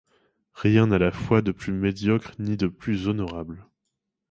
[0.55, 3.67] Rien à la fois de plus médiocre ni de plus honorable.